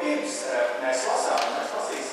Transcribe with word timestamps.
pirms 0.00 0.36
eh, 0.48 0.60
mēs 0.82 1.04
lasām, 1.08 1.42
mēs 1.56 1.74
lasīsim 1.76 2.09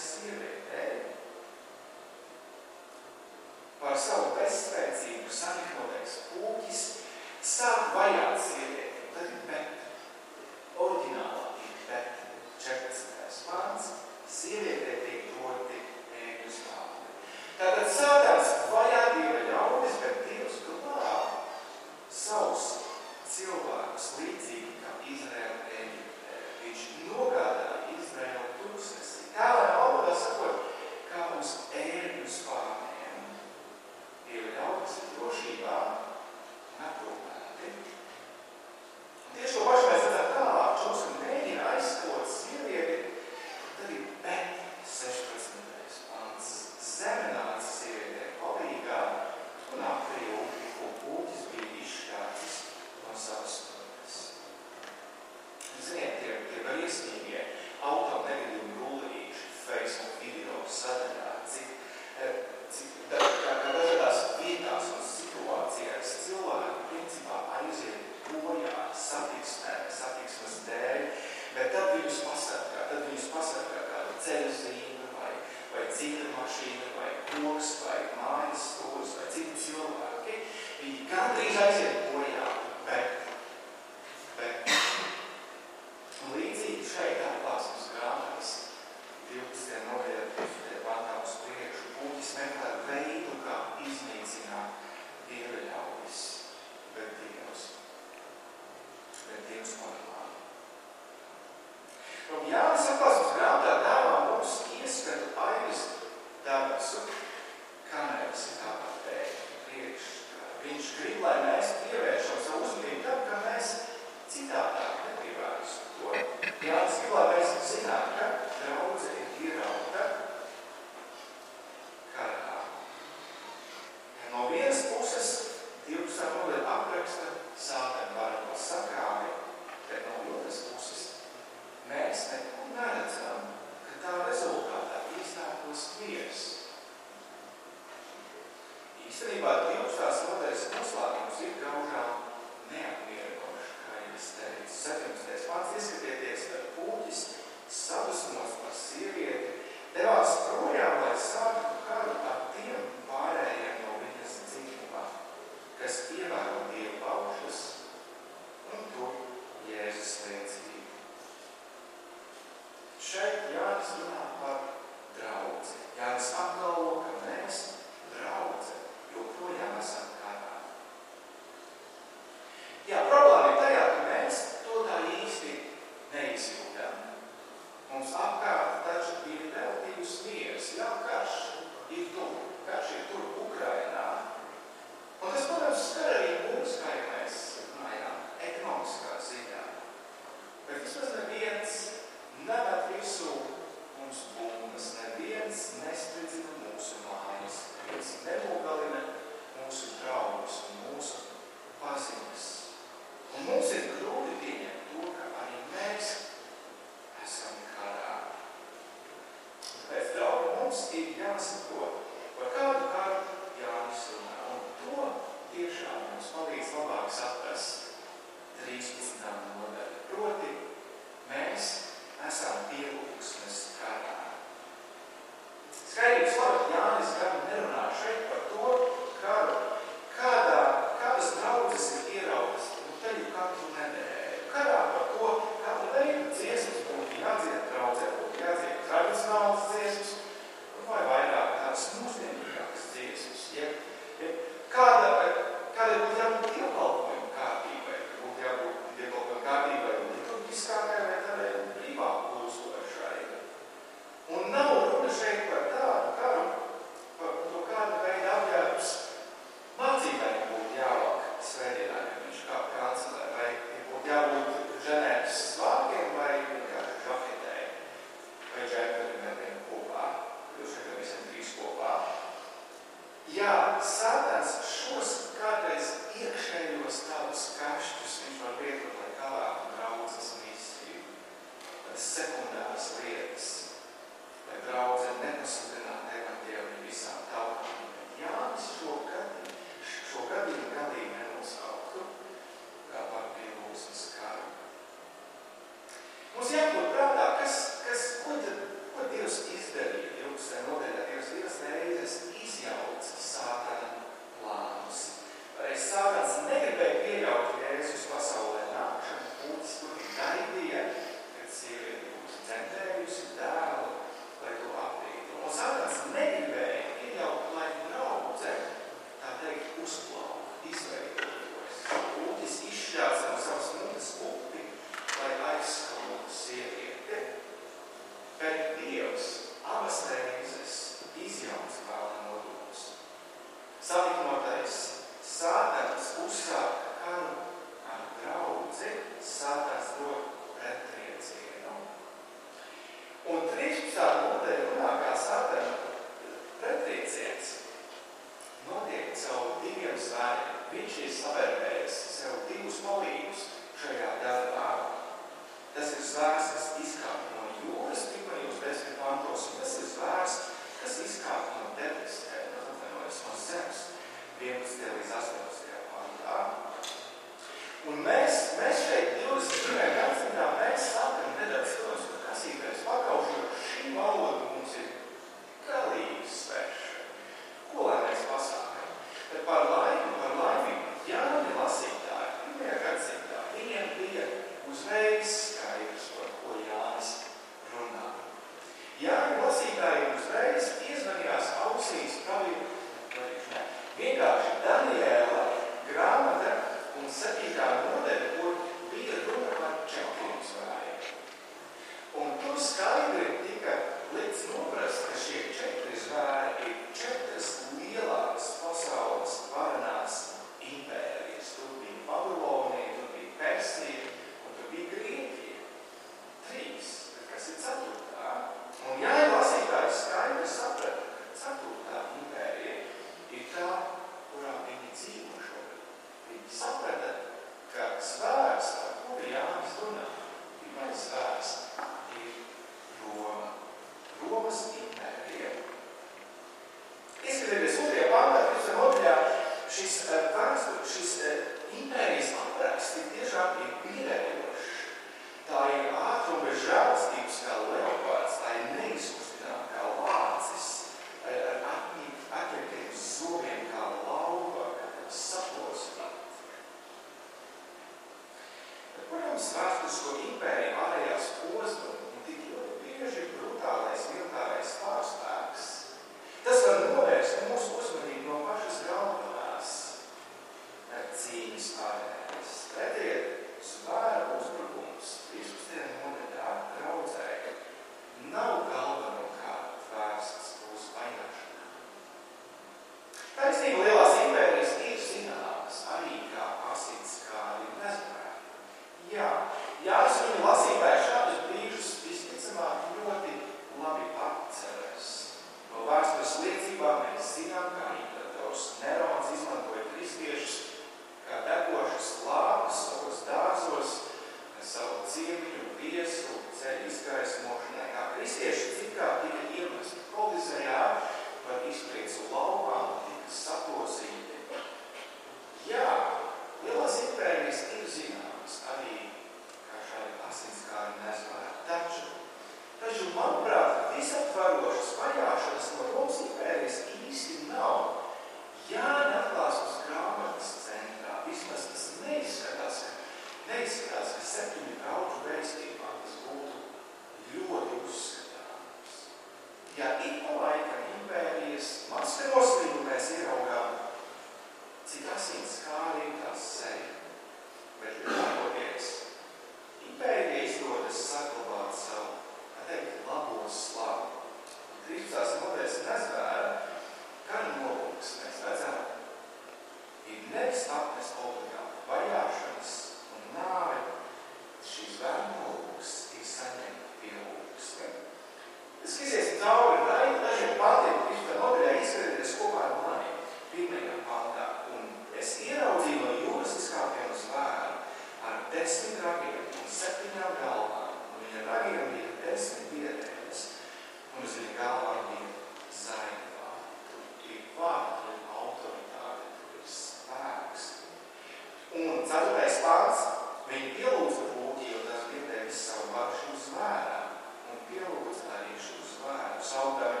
saukdami, 599.54 600.00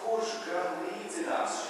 kurš 0.00 0.36
gan 0.46 0.80
līdzinās 0.84 1.60
šim 1.64 1.69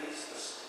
Christus 0.00 0.59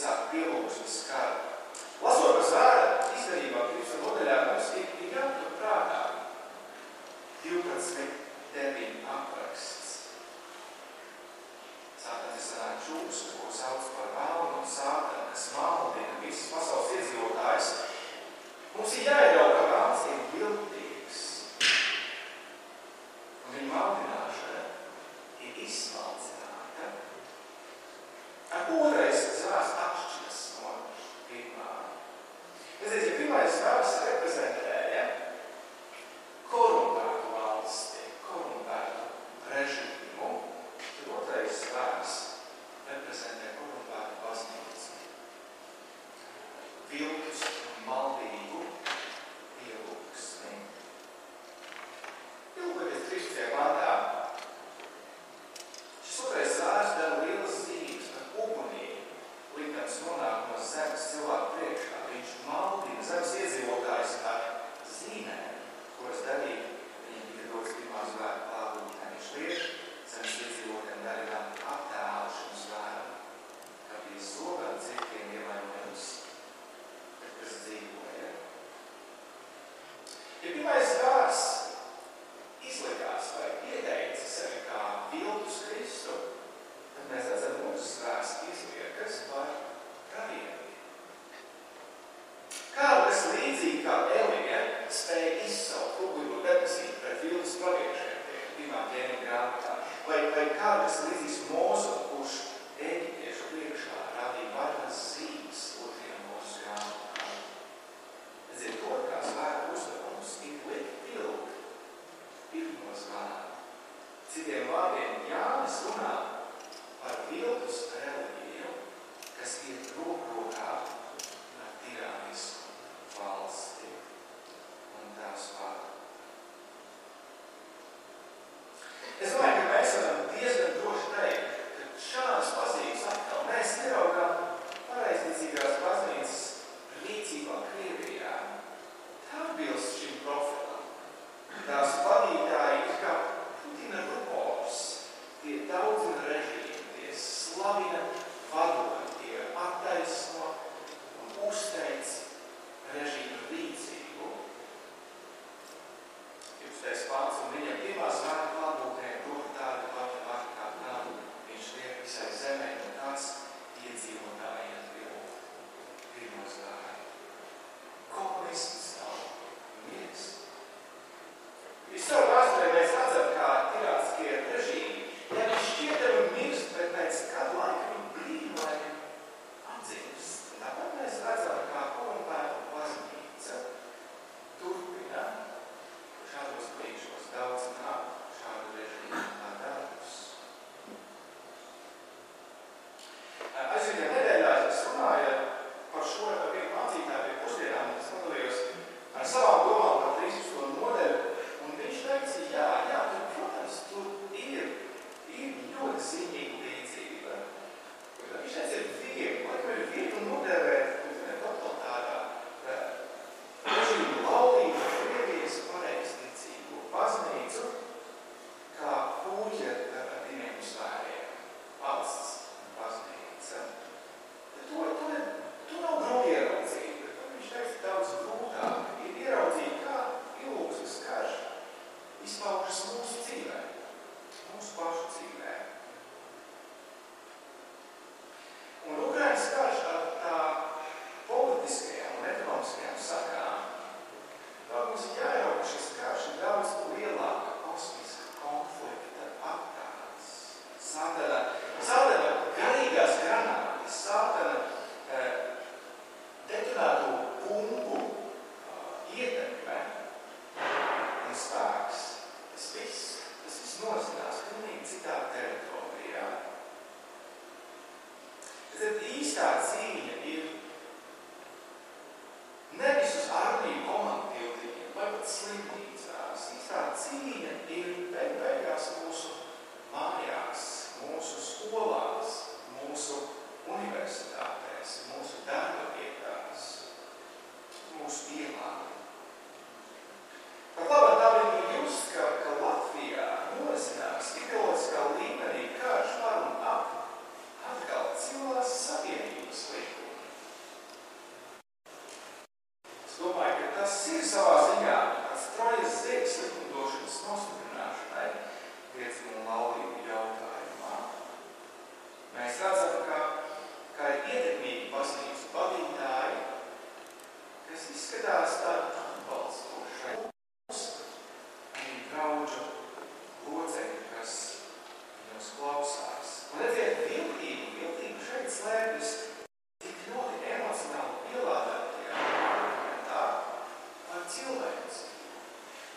sāk 0.00 0.30
pielūgsmes 0.32 0.96
karu. 1.10 1.40
Lasot 2.00 2.38
par 2.38 2.46
zāra 2.48 2.86
izdarībā 3.16 3.66
pirms 3.72 3.92
nodaļā 4.00 4.38
mums 4.46 4.70
ir 4.80 5.12
jāpatur 5.12 5.52
prātā 5.60 6.00
12 7.44 8.08
terminu 8.54 9.04
apraksts. 9.16 9.79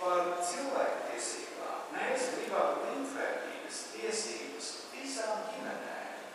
par 0.04 0.34
cilvēktiesībām. 0.44 1.84
Mēs 1.96 2.32
gribam 2.36 2.82
līdzvērtīgas 2.88 3.80
tiesības 3.94 4.72
visām 4.96 5.46
ģimenēm. 5.52 6.26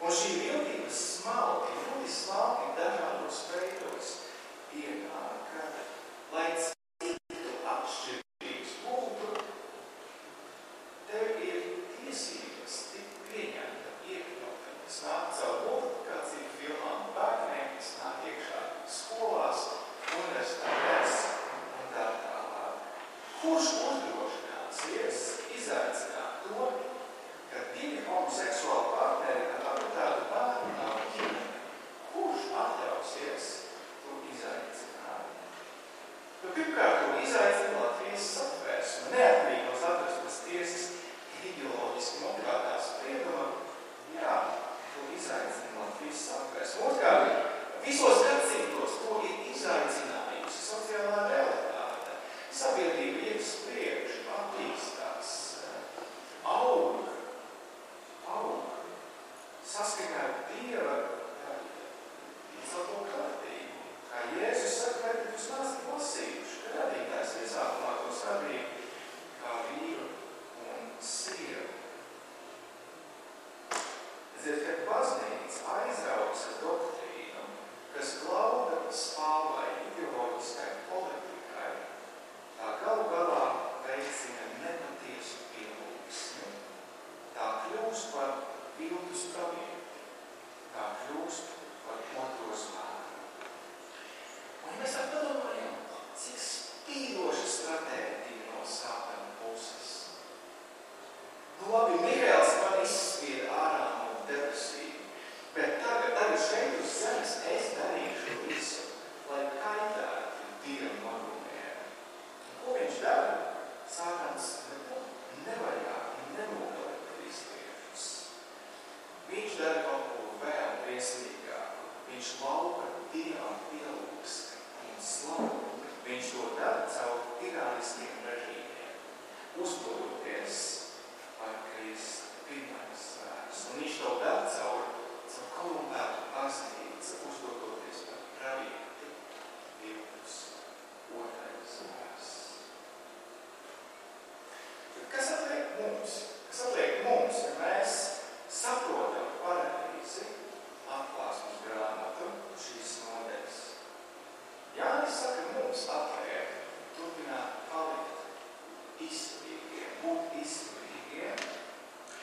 Un 0.00 0.12
šī 0.16 0.34
viltības 0.42 1.00
smalki, 1.20 1.78
ļoti 1.86 2.12
smalki 2.16 2.74
dažādos 2.80 3.40
veidos 3.54 4.12
ienāk, 4.82 5.56
lai 6.34 6.50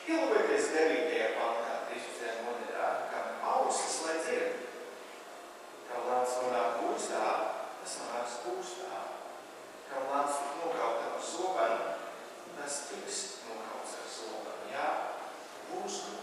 Kilometrs 0.08 0.70
9. 0.72 1.24
pantā 1.36 1.72
Kristusē 1.84 2.30
monētā, 2.40 2.84
kam 3.10 3.42
ausis 3.44 3.98
lai 4.06 4.14
dzird. 4.22 4.62
Kam 5.84 6.06
lāns 6.08 6.32
nonāk 6.40 6.78
gūstā, 6.80 7.24
tas 7.82 7.96
nonāks 8.00 8.38
gūstā. 8.46 9.02
Kam 9.90 10.08
lāns 10.08 10.38
nokaut 10.62 11.04
ar 11.10 11.18
sobenu, 11.20 11.92
tas 12.56 12.78
tiks 12.88 13.18
nokauts 13.50 13.98
ar 14.00 14.08
sobenu. 14.14 14.72
Jā, 14.72 14.88
būs 15.74 16.00
gūstā. 16.06 16.17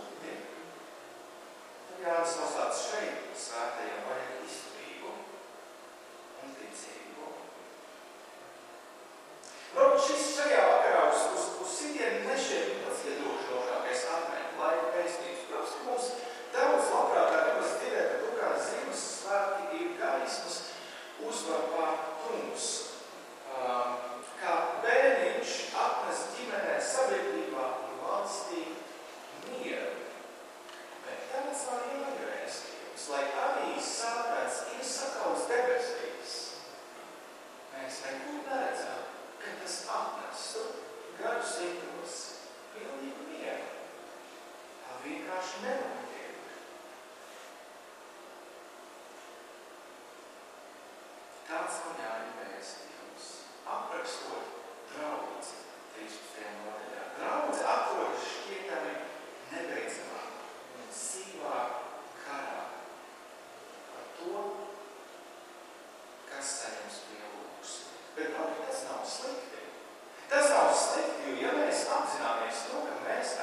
valsts, 70.76 70.98
jo 71.28 71.36
ja 71.40 71.52
mēs 71.56 71.86
apzināmies 71.96 72.64
to, 72.70 72.82
ka 72.88 72.96
mēs 73.06 73.36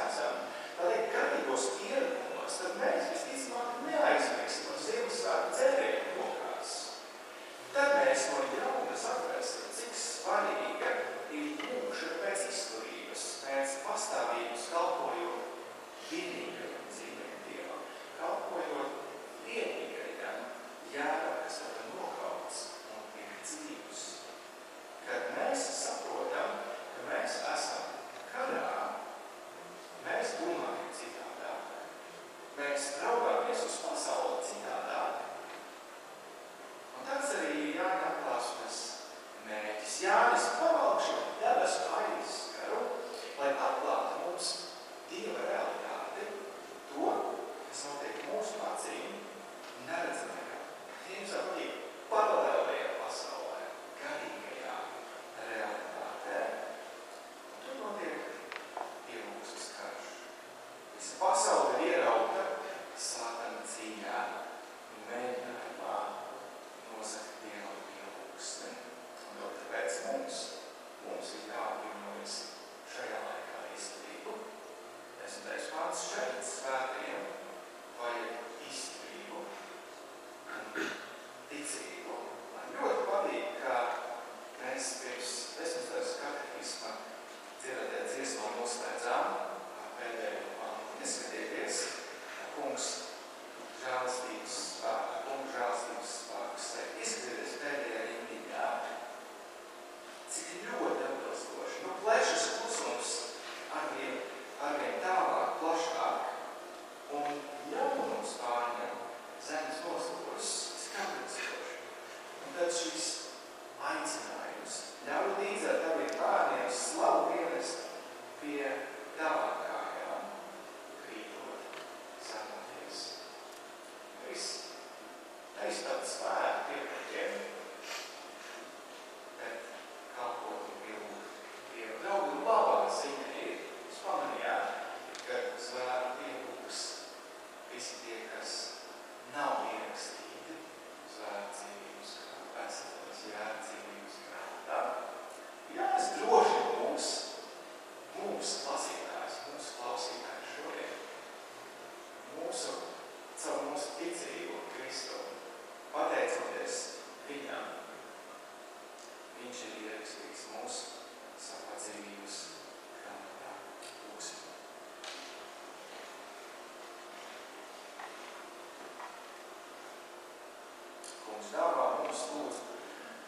Dievs 172.12 172.24
lūdz 172.28 172.56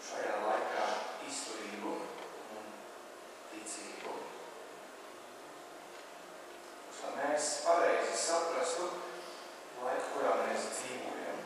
šajā 0.05 0.33
laikā 0.45 0.87
izturību 1.25 1.93
un 2.53 2.67
ticību. 3.53 4.17
Uz, 6.91 6.99
lai 7.01 7.13
mēs 7.17 7.47
pareizi 7.65 8.19
saprastu 8.27 8.91
laiku, 9.87 10.11
kurā 10.11 10.35
mēs 10.43 10.69
dzīvojam. 10.75 11.41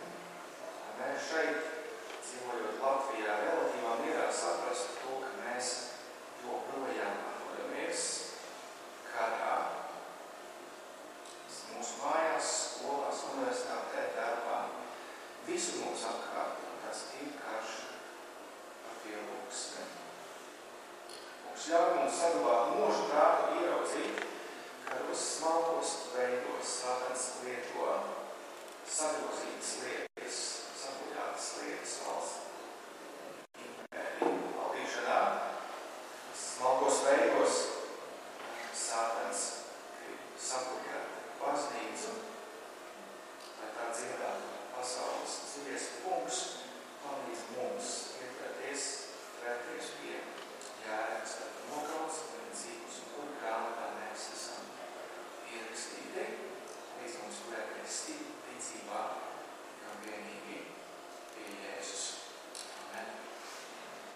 Lai 0.80 0.96
mēs 0.98 1.28
šeit, 1.30 1.70
dzīvojot 2.24 2.82
Latvijā, 2.82 3.38
relatīvā 3.44 3.94
mierā 4.02 4.26
saprastu, 4.42 4.97